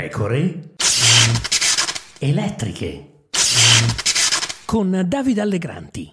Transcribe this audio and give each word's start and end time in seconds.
pecore 0.00 0.60
elettriche 2.20 3.26
con 4.64 5.04
Davide 5.06 5.42
Allegranti. 5.42 6.12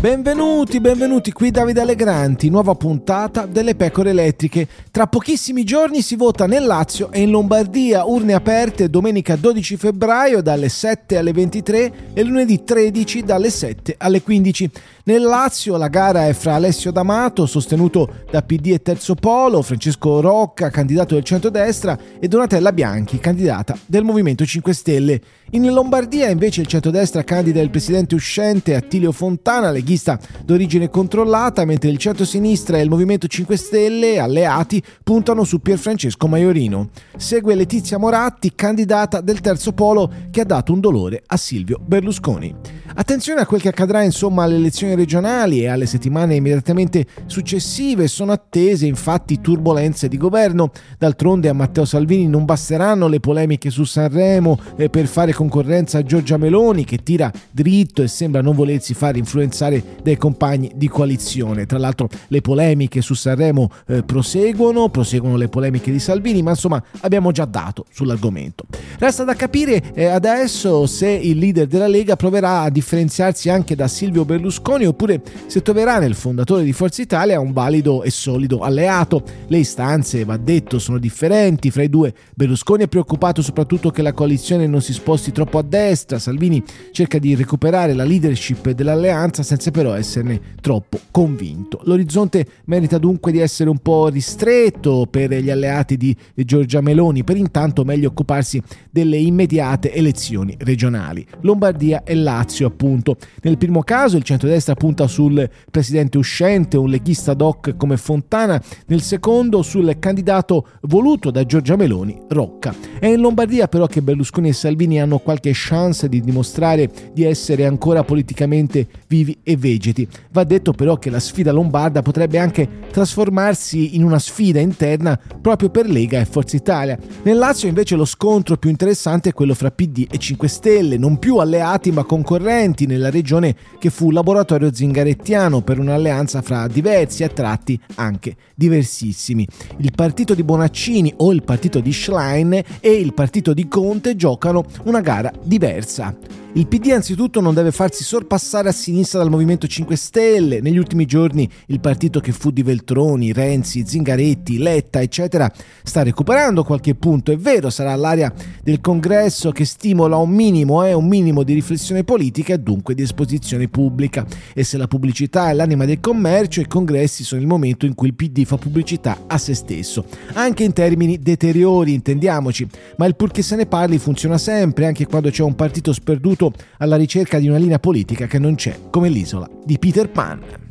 Benvenuti, 0.00 0.80
benvenuti 0.80 1.32
qui 1.32 1.50
Davide 1.50 1.80
Allegranti, 1.80 2.48
nuova 2.50 2.74
puntata 2.74 3.46
delle 3.46 3.74
pecore 3.74 4.10
elettriche. 4.10 4.66
Tra 4.90 5.06
pochissimi 5.06 5.62
giorni 5.62 6.02
si 6.02 6.16
vota 6.16 6.46
nel 6.46 6.66
Lazio 6.66 7.10
e 7.12 7.20
in 7.20 7.30
Lombardia, 7.30 8.04
urne 8.04 8.34
aperte 8.34 8.90
domenica 8.90 9.34
12 9.34 9.76
febbraio 9.76 10.40
dalle 10.40 10.68
7 10.68 11.18
alle 11.18 11.32
23 11.32 11.92
e 12.14 12.22
lunedì 12.22 12.62
13 12.62 13.22
dalle 13.22 13.50
7 13.50 13.94
alle 13.98 14.22
15. 14.22 14.70
Nel 15.08 15.22
Lazio 15.22 15.78
la 15.78 15.88
gara 15.88 16.28
è 16.28 16.34
fra 16.34 16.56
Alessio 16.56 16.90
D'Amato, 16.90 17.46
sostenuto 17.46 18.24
da 18.30 18.42
PD 18.42 18.72
e 18.72 18.82
Terzo 18.82 19.14
Polo, 19.14 19.62
Francesco 19.62 20.20
Rocca, 20.20 20.68
candidato 20.68 21.14
del 21.14 21.24
centrodestra, 21.24 21.98
e 22.20 22.28
Donatella 22.28 22.74
Bianchi, 22.74 23.18
candidata 23.18 23.74
del 23.86 24.04
Movimento 24.04 24.44
5 24.44 24.74
Stelle. 24.74 25.20
In 25.52 25.66
Lombardia 25.72 26.28
invece 26.28 26.60
il 26.60 26.66
centrodestra 26.66 27.24
candida 27.24 27.62
il 27.62 27.70
presidente 27.70 28.16
uscente 28.16 28.74
Attilio 28.74 29.10
Fontana, 29.10 29.70
leghista 29.70 30.20
d'origine 30.44 30.90
controllata, 30.90 31.64
mentre 31.64 31.88
il 31.88 31.96
centro-sinistra 31.96 32.76
e 32.76 32.82
il 32.82 32.90
Movimento 32.90 33.26
5 33.26 33.56
Stelle, 33.56 34.18
alleati, 34.18 34.82
puntano 35.02 35.44
su 35.44 35.62
Pierfrancesco 35.62 36.28
Maiorino. 36.28 36.90
Segue 37.16 37.54
Letizia 37.54 37.96
Moratti, 37.96 38.52
candidata 38.54 39.22
del 39.22 39.40
Terzo 39.40 39.72
Polo, 39.72 40.12
che 40.30 40.42
ha 40.42 40.44
dato 40.44 40.74
un 40.74 40.80
dolore 40.80 41.22
a 41.24 41.38
Silvio 41.38 41.78
Berlusconi. 41.82 42.77
Attenzione 43.00 43.42
a 43.42 43.46
quel 43.46 43.60
che 43.60 43.68
accadrà 43.68 44.02
insomma 44.02 44.42
alle 44.42 44.56
elezioni 44.56 44.96
regionali 44.96 45.60
e 45.60 45.68
alle 45.68 45.86
settimane 45.86 46.34
immediatamente 46.34 47.06
successive. 47.26 48.08
Sono 48.08 48.32
attese 48.32 48.86
infatti 48.86 49.40
turbulenze 49.40 50.08
di 50.08 50.16
governo. 50.16 50.72
D'altronde 50.98 51.48
a 51.48 51.52
Matteo 51.52 51.84
Salvini 51.84 52.26
non 52.26 52.44
basteranno 52.44 53.06
le 53.06 53.20
polemiche 53.20 53.70
su 53.70 53.84
Sanremo 53.84 54.58
eh, 54.76 54.90
per 54.90 55.06
fare 55.06 55.32
concorrenza 55.32 55.98
a 55.98 56.02
Giorgia 56.02 56.38
Meloni 56.38 56.84
che 56.84 56.96
tira 56.96 57.30
dritto 57.52 58.02
e 58.02 58.08
sembra 58.08 58.42
non 58.42 58.56
volersi 58.56 58.94
fare 58.94 59.18
influenzare 59.18 59.80
dai 60.02 60.16
compagni 60.16 60.72
di 60.74 60.88
coalizione. 60.88 61.66
Tra 61.66 61.78
l'altro 61.78 62.08
le 62.26 62.40
polemiche 62.40 63.00
su 63.00 63.14
Sanremo 63.14 63.70
eh, 63.86 64.02
proseguono, 64.02 64.88
proseguono 64.88 65.36
le 65.36 65.48
polemiche 65.48 65.92
di 65.92 66.00
Salvini, 66.00 66.42
ma 66.42 66.50
insomma 66.50 66.82
abbiamo 67.02 67.30
già 67.30 67.44
dato 67.44 67.86
sull'argomento. 67.92 68.64
Resta 68.98 69.22
da 69.22 69.34
capire 69.34 69.94
eh, 69.94 70.06
adesso 70.06 70.86
se 70.86 71.08
il 71.08 71.38
leader 71.38 71.68
della 71.68 71.86
Lega 71.86 72.16
proverà 72.16 72.62
a 72.62 72.70
differenziarsi 72.88 73.50
anche 73.50 73.74
da 73.74 73.86
Silvio 73.86 74.24
Berlusconi 74.24 74.86
oppure 74.86 75.20
se 75.46 75.60
troverà 75.60 75.98
nel 75.98 76.14
fondatore 76.14 76.64
di 76.64 76.72
Forza 76.72 77.02
Italia 77.02 77.38
un 77.38 77.52
valido 77.52 78.02
e 78.02 78.08
solido 78.08 78.60
alleato. 78.60 79.22
Le 79.48 79.58
istanze, 79.58 80.24
va 80.24 80.38
detto, 80.38 80.78
sono 80.78 80.96
differenti 80.96 81.70
fra 81.70 81.82
i 81.82 81.90
due. 81.90 82.14
Berlusconi 82.34 82.84
è 82.84 82.88
preoccupato 82.88 83.42
soprattutto 83.42 83.90
che 83.90 84.00
la 84.00 84.14
coalizione 84.14 84.66
non 84.66 84.80
si 84.80 84.94
sposti 84.94 85.32
troppo 85.32 85.58
a 85.58 85.62
destra, 85.62 86.18
Salvini 86.18 86.64
cerca 86.90 87.18
di 87.18 87.34
recuperare 87.34 87.92
la 87.92 88.04
leadership 88.04 88.70
dell'alleanza 88.70 89.42
senza 89.42 89.70
però 89.70 89.92
esserne 89.92 90.40
troppo 90.62 90.98
convinto. 91.10 91.80
L'orizzonte 91.84 92.46
merita 92.64 92.96
dunque 92.96 93.32
di 93.32 93.38
essere 93.38 93.68
un 93.68 93.78
po' 93.78 94.08
ristretto 94.08 95.06
per 95.10 95.30
gli 95.34 95.50
alleati 95.50 95.98
di 95.98 96.16
Giorgia 96.34 96.80
Meloni, 96.80 97.22
per 97.22 97.36
intanto 97.36 97.84
meglio 97.84 98.08
occuparsi 98.08 98.62
delle 98.90 99.18
immediate 99.18 99.92
elezioni 99.92 100.56
regionali. 100.58 101.26
Lombardia 101.42 102.02
e 102.02 102.14
Lazio 102.14 102.67
appunto. 102.68 103.16
Nel 103.42 103.58
primo 103.58 103.82
caso 103.82 104.16
il 104.16 104.22
centrodestra 104.22 104.74
punta 104.74 105.06
sul 105.06 105.48
presidente 105.70 106.18
uscente, 106.18 106.76
un 106.76 106.88
leghista 106.88 107.34
doc 107.34 107.76
come 107.76 107.96
Fontana, 107.96 108.62
nel 108.86 109.02
secondo 109.02 109.62
sul 109.62 109.96
candidato 109.98 110.68
voluto 110.82 111.30
da 111.30 111.44
Giorgia 111.44 111.76
Meloni, 111.76 112.18
Rocca. 112.28 112.74
È 112.98 113.06
in 113.06 113.20
Lombardia 113.20 113.68
però 113.68 113.86
che 113.86 114.02
Berlusconi 114.02 114.48
e 114.48 114.52
Salvini 114.52 115.00
hanno 115.00 115.18
qualche 115.18 115.50
chance 115.54 116.08
di 116.08 116.20
dimostrare 116.20 116.90
di 117.12 117.24
essere 117.24 117.66
ancora 117.66 118.04
politicamente 118.04 118.86
vivi 119.08 119.38
e 119.42 119.56
vegeti. 119.56 120.06
Va 120.32 120.44
detto 120.44 120.72
però 120.72 120.96
che 120.98 121.10
la 121.10 121.20
sfida 121.20 121.52
lombarda 121.52 122.02
potrebbe 122.02 122.38
anche 122.38 122.68
trasformarsi 122.90 123.96
in 123.96 124.04
una 124.04 124.18
sfida 124.18 124.60
interna 124.60 125.18
proprio 125.40 125.70
per 125.70 125.88
Lega 125.88 126.20
e 126.20 126.24
Forza 126.24 126.56
Italia. 126.56 126.98
Nel 127.22 127.36
Lazio 127.36 127.68
invece 127.68 127.96
lo 127.96 128.04
scontro 128.04 128.56
più 128.56 128.70
interessante 128.70 129.30
è 129.30 129.32
quello 129.32 129.54
fra 129.54 129.70
PD 129.70 130.06
e 130.10 130.18
5 130.18 130.48
Stelle, 130.48 130.98
non 130.98 131.18
più 131.18 131.36
alleati 131.36 131.90
ma 131.90 132.04
concorrenti 132.04 132.56
nella 132.58 133.08
regione 133.08 133.54
che 133.78 133.88
fu 133.88 134.10
laboratorio 134.10 134.74
zingarettiano 134.74 135.60
per 135.60 135.78
un'alleanza 135.78 136.42
fra 136.42 136.66
diversi 136.66 137.22
a 137.22 137.28
tratti 137.28 137.78
anche 137.94 138.34
diversissimi. 138.56 139.46
Il 139.76 139.92
partito 139.94 140.34
di 140.34 140.42
Bonaccini 140.42 141.14
o 141.18 141.32
il 141.32 141.44
partito 141.44 141.78
di 141.78 141.92
Schlein 141.92 142.52
e 142.80 142.90
il 142.90 143.14
partito 143.14 143.54
di 143.54 143.68
Conte 143.68 144.16
giocano 144.16 144.64
una 144.84 145.00
gara 145.00 145.30
diversa. 145.40 146.16
Il 146.54 146.66
PD 146.66 146.90
anzitutto 146.92 147.42
non 147.42 147.52
deve 147.52 147.70
farsi 147.70 148.02
sorpassare 148.02 148.70
a 148.70 148.72
sinistra 148.72 149.18
dal 149.18 149.28
Movimento 149.28 149.66
5 149.66 149.94
Stelle. 149.96 150.60
Negli 150.62 150.78
ultimi 150.78 151.04
giorni 151.04 151.48
il 151.66 151.78
partito 151.78 152.20
che 152.20 152.32
fu 152.32 152.50
di 152.50 152.62
Veltroni, 152.62 153.32
Renzi, 153.32 153.84
Zingaretti, 153.86 154.56
Letta, 154.56 155.02
eccetera, 155.02 155.52
sta 155.84 156.02
recuperando 156.02 156.64
qualche 156.64 156.94
punto. 156.94 157.32
È 157.32 157.36
vero, 157.36 157.68
sarà 157.68 157.94
l'area 157.96 158.32
del 158.62 158.80
congresso 158.80 159.52
che 159.52 159.66
stimola 159.66 160.16
un 160.16 160.30
minimo, 160.30 160.82
eh, 160.82 160.94
un 160.94 161.06
minimo 161.06 161.42
di 161.42 161.52
riflessione 161.52 162.02
politica 162.02 162.54
e 162.54 162.58
dunque 162.58 162.94
di 162.94 163.02
esposizione 163.02 163.68
pubblica. 163.68 164.26
E 164.54 164.64
se 164.64 164.78
la 164.78 164.88
pubblicità 164.88 165.50
è 165.50 165.52
l'anima 165.52 165.84
del 165.84 166.00
commercio, 166.00 166.60
i 166.60 166.66
congressi 166.66 167.24
sono 167.24 167.42
il 167.42 167.46
momento 167.46 167.84
in 167.84 167.94
cui 167.94 168.08
il 168.08 168.14
PD 168.14 168.46
fa 168.46 168.56
pubblicità 168.56 169.24
a 169.26 169.36
se 169.36 169.52
stesso. 169.52 170.06
Anche 170.32 170.64
in 170.64 170.72
termini 170.72 171.18
deteriori, 171.18 171.92
intendiamoci, 171.92 172.66
ma 172.96 173.04
il 173.04 173.16
pur 173.16 173.30
che 173.30 173.42
se 173.42 173.54
ne 173.54 173.66
parli 173.66 173.98
funziona 173.98 174.38
sempre, 174.38 174.86
anche 174.86 175.06
quando 175.06 175.28
c'è 175.28 175.42
un 175.42 175.54
partito 175.54 175.92
sperduto 175.92 176.37
alla 176.78 176.96
ricerca 176.96 177.38
di 177.38 177.48
una 177.48 177.58
linea 177.58 177.78
politica 177.78 178.26
che 178.26 178.38
non 178.38 178.54
c'è, 178.54 178.78
come 178.90 179.08
l'isola 179.08 179.48
di 179.64 179.78
Peter 179.78 180.08
Pan. 180.08 180.67